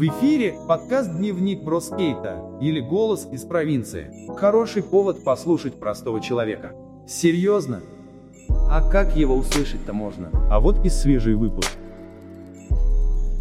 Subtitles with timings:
[0.00, 4.10] В эфире подкаст «Дневник Броскейта» или «Голос из провинции».
[4.34, 6.72] Хороший повод послушать простого человека.
[7.06, 7.82] Серьезно?
[8.48, 10.30] А как его услышать-то можно?
[10.50, 11.76] А вот и свежий выпуск.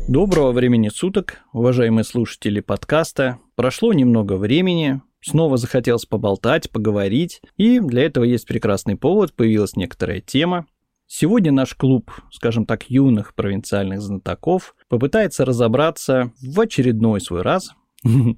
[0.10, 3.40] Доброго времени суток, уважаемые слушатели подкаста.
[3.56, 10.20] Прошло немного времени, снова захотелось поболтать, поговорить, и для этого есть прекрасный повод, появилась некоторая
[10.20, 10.66] тема.
[11.12, 17.74] Сегодня наш клуб, скажем так, юных провинциальных знатоков попытается разобраться в очередной свой раз
[18.04, 18.38] в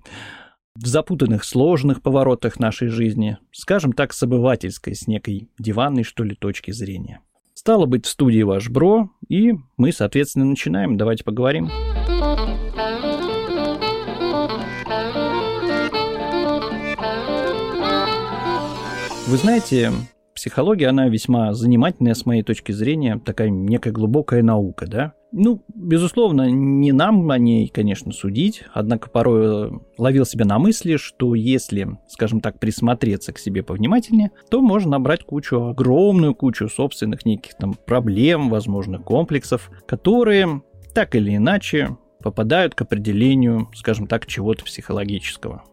[0.78, 6.72] запутанных, сложных поворотах нашей жизни, скажем так, с обывательской, с некой диванной, что ли, точки
[6.72, 7.20] зрения.
[7.54, 10.96] Стало быть, в студии ваш бро, и мы, соответственно, начинаем.
[10.96, 11.70] Давайте поговорим.
[19.28, 19.92] Вы знаете,
[20.42, 25.14] психология, она весьма занимательная с моей точки зрения, такая некая глубокая наука, да?
[25.32, 31.36] Ну, безусловно, не нам о ней, конечно, судить, однако порой ловил себя на мысли, что
[31.36, 37.54] если, скажем так, присмотреться к себе повнимательнее, то можно набрать кучу, огромную кучу собственных неких
[37.54, 40.64] там проблем, возможных комплексов, которые
[40.96, 45.64] так или иначе попадают к определению, скажем так, чего-то психологического.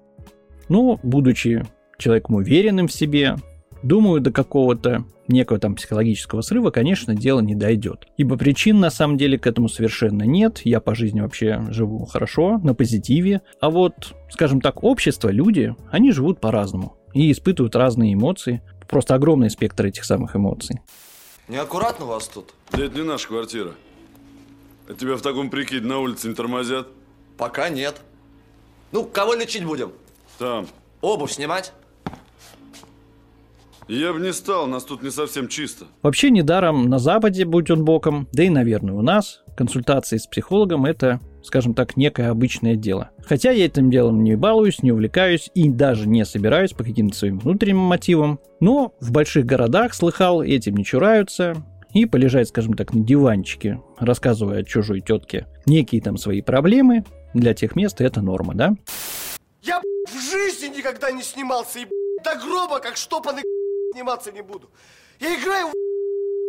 [0.69, 1.64] Но, будучи
[1.97, 3.36] человеком уверенным в себе,
[3.83, 8.07] Думаю, до какого-то некого там психологического срыва, конечно, дело не дойдет.
[8.17, 10.62] Ибо причин на самом деле к этому совершенно нет.
[10.65, 13.43] Я по жизни вообще живу хорошо, на позитиве.
[13.61, 18.62] А вот, скажем так, общество, люди, они живут по-разному и испытывают разные эмоции.
[18.89, 20.81] Просто огромный спектр этих самых эмоций.
[21.47, 22.55] Неаккуратно вас тут?
[22.73, 23.73] Да это не наша квартира.
[24.89, 26.89] А тебя в таком прикиде на улице не тормозят?
[27.37, 28.01] Пока нет.
[28.93, 29.93] Ну, кого лечить будем?
[30.39, 30.67] Там.
[31.01, 31.73] Обувь снимать?
[33.89, 35.86] Я бы не стал, нас тут не совсем чисто.
[36.03, 40.84] Вообще недаром на Западе, будь он боком, да и, наверное, у нас, консультации с психологом–
[40.86, 43.11] это, скажем так, некое обычное дело.
[43.25, 47.39] Хотя я этим делом не балуюсь, не увлекаюсь и даже не собираюсь по каким-то своим
[47.39, 48.41] внутренним мотивам.
[48.61, 54.65] Но в больших городах, слыхал, этим не чураются, и полежать, скажем так, на диванчике, рассказывая
[54.65, 58.75] чужой тетке некие там свои проблемы, для тех мест это норма, да?
[59.62, 61.87] Я в жизни никогда не снимался и
[62.22, 63.44] до гроба, как штопанный
[63.98, 64.70] сниматься не буду.
[65.19, 65.72] Я играю в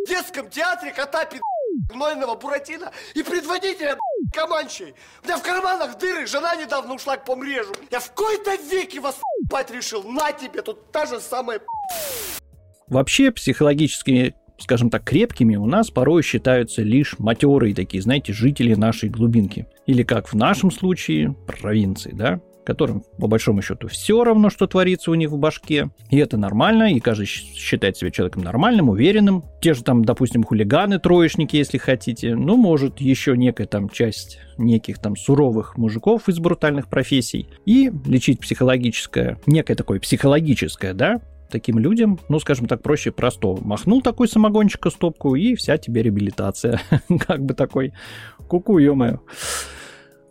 [0.08, 1.40] детском театре кота пи
[1.88, 3.96] гнойного Буратино и предводителя
[4.32, 4.94] Команчей.
[5.22, 7.72] У меня в карманах дыры, жена недавно ушла к помрежу.
[7.90, 10.04] Я в кои-то веке вас пать решил.
[10.04, 11.60] На тебе, тут та же самая
[12.88, 19.08] Вообще, психологически скажем так, крепкими у нас порой считаются лишь матерые такие, знаете, жители нашей
[19.08, 19.66] глубинки.
[19.86, 22.42] Или как в нашем случае, провинции, да?
[22.64, 25.90] Которым, по большому счету, все равно, что творится у них в башке.
[26.10, 29.44] И это нормально, и каждый считает себя человеком нормальным, уверенным.
[29.60, 32.34] Те же там, допустим, хулиганы, троечники, если хотите.
[32.34, 37.48] Ну, может, еще некая там часть неких там суровых мужиков из брутальных профессий.
[37.64, 43.62] И лечить психологическое, некое такое психологическое, да, таким людям, ну, скажем так, проще простого.
[43.62, 46.80] Махнул такой самогончик стопку, и вся тебе реабилитация.
[47.26, 47.92] как бы такой,
[48.48, 49.20] куку, ё-моё.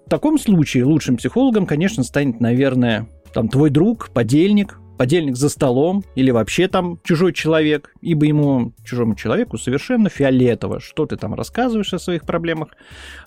[0.09, 6.03] В таком случае лучшим психологом, конечно, станет, наверное, там твой друг, подельник, подельник за столом
[6.15, 11.93] или вообще там чужой человек, ибо ему, чужому человеку, совершенно фиолетово, что ты там рассказываешь
[11.93, 12.69] о своих проблемах,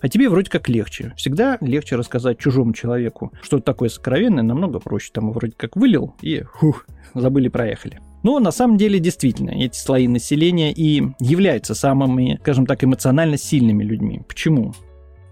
[0.01, 1.13] а тебе вроде как легче.
[1.17, 5.11] Всегда легче рассказать чужому человеку что-то такое сокровенное, намного проще.
[5.13, 8.01] Там вроде как вылил и хух, забыли, проехали.
[8.25, 13.85] Но на самом деле действительно эти слои населения и являются самыми, скажем так, эмоционально сильными
[13.85, 14.23] людьми.
[14.27, 14.75] Почему?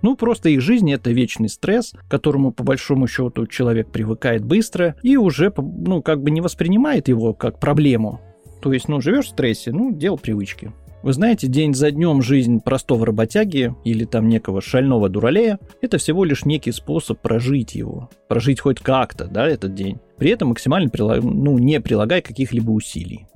[0.03, 4.97] Ну, просто их жизнь это вечный стресс, к которому, по большому счету, человек привыкает быстро
[5.03, 8.21] и уже, ну, как бы не воспринимает его как проблему.
[8.63, 10.73] То есть, ну, живешь в стрессе, ну, дело привычки.
[11.03, 16.25] Вы знаете, день за днем жизнь простого работяги или там некого шального дуралея– это всего
[16.25, 18.11] лишь некий способ прожить его.
[18.29, 19.99] Прожить хоть как-то, да, этот день.
[20.19, 21.23] При этом максимально прилаг...
[21.23, 23.27] ну, не прилагая каких-либо усилий.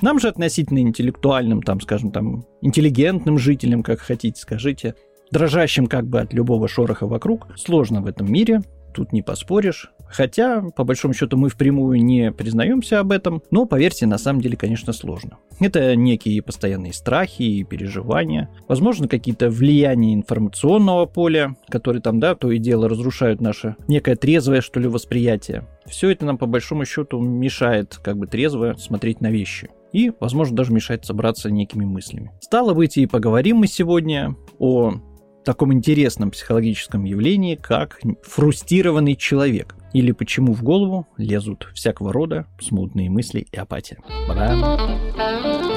[0.00, 4.94] Нам же относительно интеллектуальным, там, скажем, там, интеллигентным жителям, как хотите, скажите,
[5.32, 7.48] дрожащим как бы от любого шороха вокруг.
[7.56, 8.62] Сложно в этом мире,
[8.92, 9.90] тут не поспоришь.
[10.06, 14.58] Хотя, по большому счету, мы впрямую не признаемся об этом, но, поверьте, на самом деле,
[14.58, 15.38] конечно, сложно.
[15.58, 22.50] Это некие постоянные страхи и переживания, возможно, какие-то влияния информационного поля, которые там, да, то
[22.50, 25.66] и дело разрушают наше некое трезвое, что ли, восприятие.
[25.86, 30.56] Все это нам, по большому счету, мешает как бы трезво смотреть на вещи и, возможно,
[30.56, 32.32] даже мешает собраться некими мыслями.
[32.40, 34.94] Стало быть, и поговорим мы сегодня о
[35.44, 39.74] таком интересном психологическом явлении, как фрустрированный человек.
[39.92, 43.98] Или почему в голову лезут всякого рода смутные мысли и апатия.
[44.28, 45.71] Бра.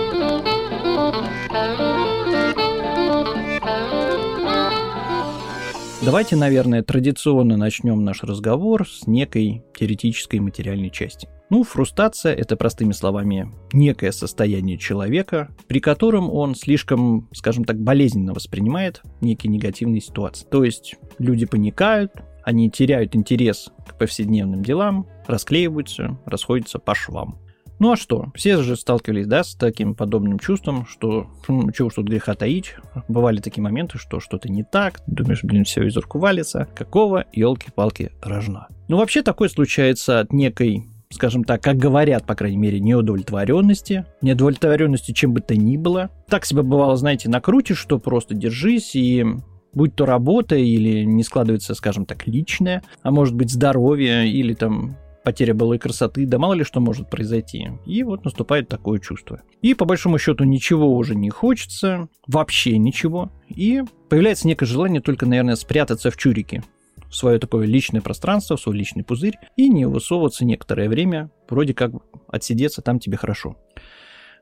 [6.06, 11.28] Давайте, наверное, традиционно начнем наш разговор с некой теоретической материальной части.
[11.50, 18.34] Ну, фрустрация– это, простыми словами, некое состояние человека, при котором он слишком, скажем так, болезненно
[18.34, 20.46] воспринимает некие негативные ситуации.
[20.46, 22.12] То есть люди паникают,
[22.44, 27.40] они теряют интерес к повседневным делам, расклеиваются, расходятся по швам.
[27.80, 28.32] Ну а что?
[28.36, 32.76] Все же сталкивались, да, с таким подобным чувством, что хм, чего тут греха таить.
[33.08, 36.68] Бывали такие моменты, что что-то не так, думаешь, блин, все из рук валится.
[36.76, 38.68] Какого, елки-палки, рожна?
[38.88, 45.14] Ну вообще такое случается от некой скажем так, как говорят, по крайней мере, неудовлетворенности, неудовлетворенности
[45.14, 46.10] чем бы то ни было.
[46.28, 49.26] Так себя бывало, знаете, накрутишь, что просто держись и
[49.74, 54.98] будь то работа или не складывается, скажем так, личное, а может быть здоровье или там
[55.26, 57.68] потеря былой красоты, да мало ли что может произойти.
[57.86, 59.42] И вот наступает такое чувство.
[59.62, 63.32] И по большому счету ничего уже не хочется, вообще ничего.
[63.50, 66.64] И появляется некое желание только, наверное, спрятаться в чурике,
[67.10, 71.74] в свое такое личное пространство, в свой личный пузырь и не высовываться некоторое время, вроде
[71.74, 71.92] как
[72.28, 73.58] отсидеться там тебе хорошо.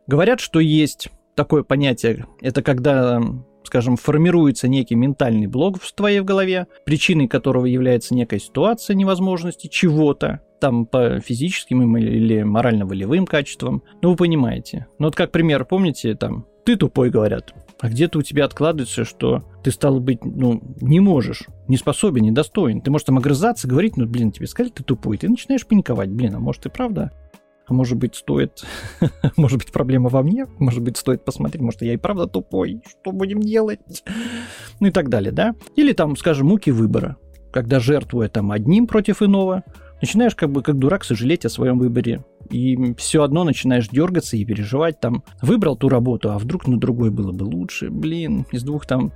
[0.06, 3.22] Говорят, что есть такое понятие, это когда
[3.66, 10.42] скажем, формируется некий ментальный блок в твоей голове, причиной которого является некая ситуация невозможности чего-то,
[10.64, 13.84] там по физическим или морально-волевым качествам.
[14.02, 14.88] Ну, вы понимаете.
[14.98, 17.54] Ну, вот как пример, помните, там, ты тупой, говорят.
[17.82, 22.80] А где-то у тебя откладывается, что ты, стал быть, ну, не можешь, не способен, недостоин.
[22.80, 25.18] Ты можешь там огрызаться, говорить, ну, блин, тебе сказали, ты тупой.
[25.18, 26.10] Ты начинаешь паниковать.
[26.10, 27.12] Блин, а может и правда?
[27.68, 28.64] А может быть, стоит...
[29.36, 30.48] может быть, проблема во мне?
[30.60, 32.82] Может быть, стоит посмотреть, может, я и правда тупой?
[32.88, 33.82] Что будем делать?
[34.80, 35.56] Ну и так далее, да?
[35.76, 37.18] Или там, скажем, муки выбора.
[37.52, 39.64] Когда жертвуя там одним против иного,
[40.04, 42.26] начинаешь как бы как дурак сожалеть о своем выборе.
[42.50, 45.24] И все одно начинаешь дергаться и переживать там.
[45.42, 47.90] Выбрал ту работу, а вдруг на другой было бы лучше.
[47.90, 49.14] Блин, из двух там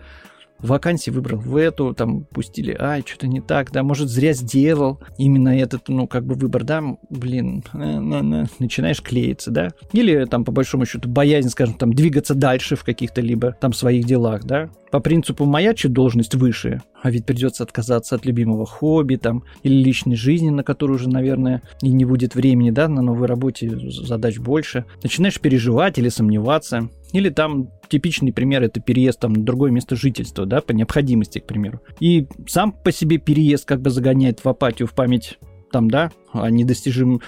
[0.59, 5.57] вакансий выбрал в эту, там пустили, ай, что-то не так, да, может, зря сделал именно
[5.57, 11.09] этот, ну, как бы выбор, да, блин, начинаешь клеиться, да, или там, по большому счету,
[11.09, 15.45] боязнь, скажем, там, двигаться дальше в каких-то либо там своих делах, да, по принципу
[15.75, 20.63] чуть должность выше, а ведь придется отказаться от любимого хобби там или личной жизни, на
[20.63, 24.86] которую уже, наверное, и не будет времени, да, на новой работе задач больше.
[25.04, 26.89] Начинаешь переживать или сомневаться.
[27.13, 31.45] Или там типичный пример это переезд там на другое место жительства, да, по необходимости, к
[31.45, 31.81] примеру.
[32.00, 35.39] И сам по себе переезд как бы загоняет в апатию, в память
[35.71, 37.21] там, да, о недостижимом,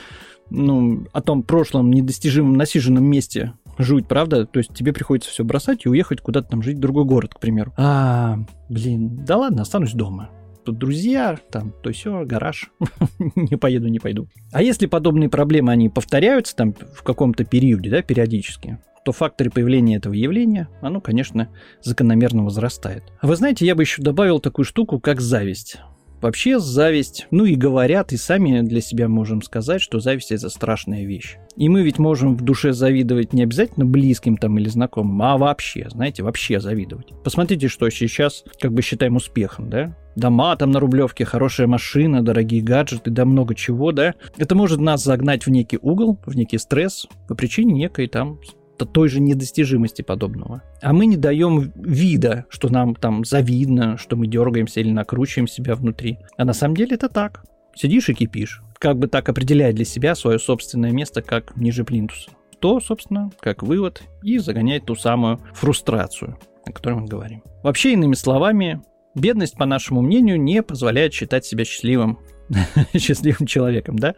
[0.50, 4.46] ну, о том прошлом недостижимом насиженном месте, жуть, правда?
[4.46, 7.40] То есть тебе приходится все бросать и уехать куда-то там жить в другой город, к
[7.40, 7.74] примеру.
[7.78, 8.38] А,
[8.70, 10.30] блин, да ладно, останусь дома.
[10.66, 12.72] Тут друзья, там, то все, гараж.
[13.36, 14.28] не поеду, не пойду.
[14.52, 18.78] А если подобные проблемы, они повторяются там в каком-то периоде, да, периодически,
[19.10, 21.50] то факторы появления этого явления, оно, конечно,
[21.82, 23.02] закономерно возрастает.
[23.24, 25.78] Вы знаете, я бы еще добавил такую штуку, как зависть.
[26.22, 31.06] Вообще зависть, ну и говорят, и сами для себя можем сказать, что зависть это страшная
[31.06, 31.38] вещь.
[31.56, 35.88] И мы ведь можем в душе завидовать не обязательно близким там или знакомым, а вообще,
[35.90, 37.08] знаете, вообще завидовать.
[37.24, 39.98] Посмотрите, что сейчас как бы считаем успехом, да?
[40.16, 44.14] Дома там на Рублевке, хорошая машина, дорогие гаджеты, да много чего, да?
[44.38, 48.40] Это может нас загнать в некий угол, в некий стресс по причине некой там
[48.86, 50.62] той же недостижимости подобного.
[50.82, 55.76] А мы не даем вида, что нам там завидно, что мы дергаемся или накручиваем себя
[55.76, 56.20] внутри.
[56.38, 57.44] А на самом деле это так.
[57.76, 58.62] Сидишь и кипишь.
[58.78, 62.32] Как бы так определяя для себя свое собственное место, как ниже плинтуса.
[62.60, 67.42] То, собственно, как вывод, и загоняет ту самую фрустрацию, о которой мы говорим.
[67.64, 68.82] Вообще, иными словами,
[69.16, 72.20] бедность, по нашему мнению, не позволяет считать себя счастливым,
[72.98, 74.16] счастливым человеком, да?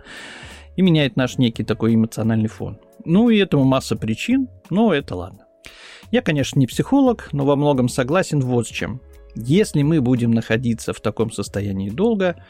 [0.75, 2.79] И меняет наш некий такой эмоциональный фон.
[3.05, 5.45] Ну и этому масса причин, но это ладно.
[6.11, 9.01] Я, конечно, не психолог, но во многом согласен вот с чем.
[9.35, 12.43] Если мы будем находиться в таком состоянии долго,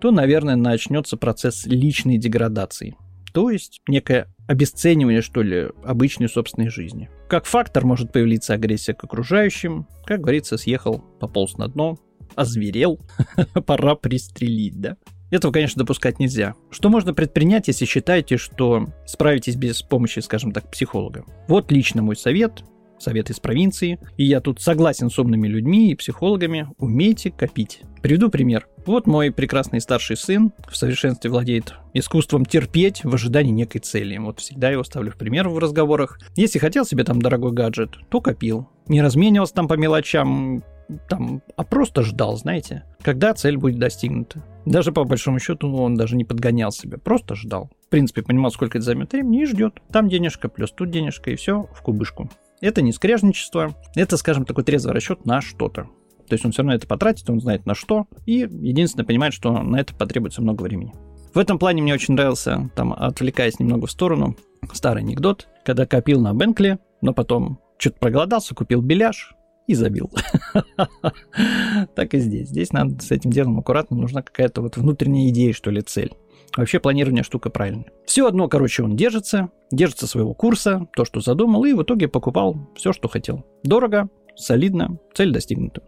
[0.00, 2.96] то, наверное, начнется процесс личной деградации.
[3.32, 7.10] То есть некое обесценивание, что ли, обычной собственной жизни.
[7.28, 9.86] Как фактор может появиться агрессия к окружающим.
[10.04, 11.98] Как говорится, съехал, пополз на дно,
[12.34, 13.00] озверел,
[13.66, 14.96] пора пристрелить, да?
[15.30, 16.54] Этого, конечно, допускать нельзя.
[16.70, 21.24] Что можно предпринять, если считаете, что справитесь без помощи, скажем так, психолога?
[21.48, 22.62] Вот лично мой совет,
[22.98, 27.82] совет из провинции, и я тут согласен с умными людьми и психологами, умейте копить.
[28.02, 28.68] Приведу пример.
[28.86, 34.16] Вот мой прекрасный старший сын в совершенстве владеет искусством терпеть в ожидании некой цели.
[34.18, 36.18] Вот всегда его ставлю в пример в разговорах.
[36.36, 38.68] Если хотел себе там дорогой гаджет, то копил.
[38.86, 40.62] Не разменивался там по мелочам,
[41.08, 44.44] там, а просто ждал, знаете, когда цель будет достигнута.
[44.64, 47.70] Даже по большому счету он даже не подгонял себя, просто ждал.
[47.86, 49.80] В принципе, понимал, сколько это займет времени и ждет.
[49.90, 52.30] Там денежка плюс тут денежка и все в кубышку.
[52.60, 55.88] Это не скряжничество, это, скажем, такой трезвый расчет на что-то.
[56.26, 59.62] То есть он все равно это потратит, он знает на что, и единственное понимает, что
[59.62, 60.92] на это потребуется много времени.
[61.32, 64.36] В этом плане мне очень нравился, там, отвлекаясь немного в сторону,
[64.72, 69.34] старый анекдот, когда копил на Бенкли, но потом что-то проголодался, купил беляш
[69.68, 70.10] и забил.
[71.94, 72.48] Так и здесь.
[72.48, 76.12] Здесь надо с этим делом аккуратно, нужна какая-то вот внутренняя идея, что ли, цель.
[76.56, 77.92] Вообще планирование штука правильная.
[78.06, 82.56] Все одно, короче, он держится, держится своего курса, то, что задумал, и в итоге покупал
[82.74, 83.44] все, что хотел.
[83.62, 85.82] Дорого, солидно, цель достигнута.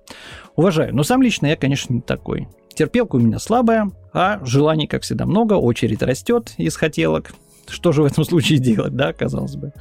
[0.56, 2.49] Уважаю, но сам лично я, конечно, не такой.
[2.75, 7.32] Терпелка у меня слабая, а желаний, как всегда, много, очередь растет из хотелок.
[7.68, 9.72] Что же в этом случае делать, да, казалось бы.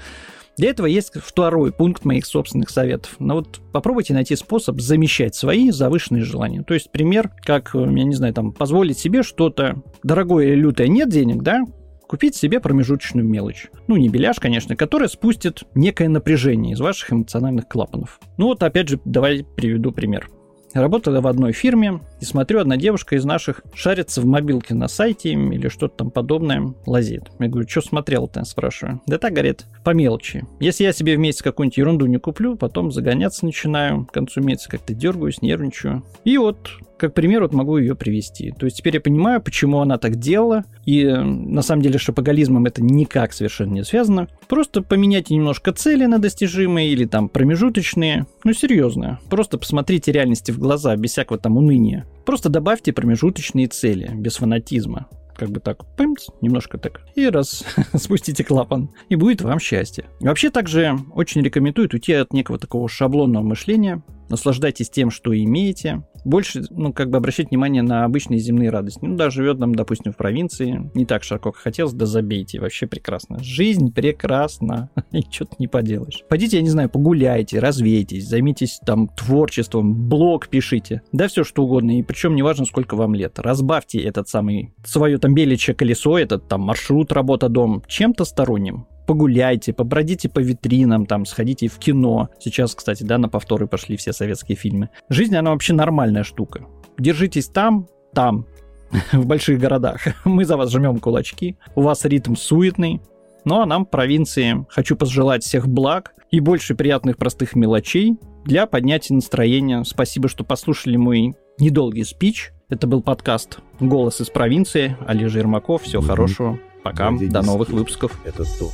[0.59, 3.15] Для этого есть второй пункт моих собственных советов.
[3.17, 6.63] Но вот попробуйте найти способ замещать свои завышенные желания.
[6.63, 11.07] То есть пример, как, я не знаю, там, позволить себе что-то дорогое или лютое нет
[11.07, 11.63] денег, да,
[12.09, 13.67] купить себе промежуточную мелочь.
[13.87, 18.19] Ну, не беляш, конечно, которая спустит некое напряжение из ваших эмоциональных клапанов.
[18.37, 20.29] Ну вот, опять же, давай приведу пример.
[20.73, 25.31] Работала в одной фирме, и смотрю, одна девушка из наших шарится в мобилке на сайте
[25.31, 27.31] или что-то там подобное, лазит.
[27.39, 29.01] Я говорю, что смотрел-то, спрашиваю.
[29.07, 30.45] Да так, говорит, по мелочи.
[30.59, 34.69] Если я себе в месяц какую-нибудь ерунду не куплю, потом загоняться начинаю, к концу месяца
[34.69, 36.03] как-то дергаюсь, нервничаю.
[36.23, 38.51] И вот как пример вот могу ее привести.
[38.51, 42.65] То есть теперь я понимаю, почему она так делала, и на самом деле с шапоголизмом
[42.65, 44.27] это никак совершенно не связано.
[44.47, 48.27] Просто поменяйте немножко цели на достижимые или там промежуточные.
[48.43, 49.19] Ну, серьезно.
[49.29, 52.05] Просто посмотрите реальности в глаза, без всякого там уныния.
[52.25, 55.07] Просто добавьте промежуточные цели, без фанатизма
[55.39, 57.63] как бы так, пымц, немножко так, и раз,
[57.95, 60.03] спустите клапан, и будет вам счастье.
[60.19, 66.63] Вообще также очень рекомендую уйти от некого такого шаблонного мышления, наслаждайтесь тем, что имеете, больше,
[66.69, 68.99] ну, как бы обращать внимание на обычные земные радости.
[69.01, 72.87] Ну, да, живет нам, допустим, в провинции, не так широко, как хотелось, да забейте, вообще
[72.87, 73.39] прекрасно.
[73.41, 76.23] Жизнь прекрасна, и что-то не поделаешь.
[76.29, 81.99] Пойдите, я не знаю, погуляйте, развейтесь, займитесь там творчеством, блог пишите, да все что угодно,
[81.99, 83.39] и причем неважно, сколько вам лет.
[83.39, 89.73] Разбавьте этот самый, свое там беличье колесо, этот там маршрут, работа, дом, чем-то сторонним погуляйте,
[89.73, 92.29] побродите по витринам, там, сходите в кино.
[92.39, 94.91] Сейчас, кстати, да, на повторы пошли все советские фильмы.
[95.09, 96.67] Жизнь, она вообще нормальная штука.
[96.99, 98.45] Держитесь там, там,
[99.11, 100.01] в больших городах.
[100.25, 101.57] Мы за вас жмем кулачки.
[101.73, 103.01] У вас ритм суетный.
[103.45, 109.15] Ну а нам, провинции, хочу пожелать всех благ и больше приятных простых мелочей для поднятия
[109.15, 109.83] настроения.
[109.85, 112.51] Спасибо, что послушали мой недолгий спич.
[112.69, 114.95] Это был подкаст «Голос из провинции».
[115.07, 115.81] Олежа Ермаков.
[115.81, 116.59] Всего хорошего.
[116.83, 117.09] Пока.
[117.09, 118.15] До новых выпусков.
[118.23, 118.69] Это то,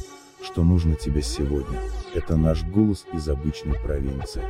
[0.46, 1.80] что нужно тебе сегодня.
[2.14, 4.44] Это наш голос из обычной провинции.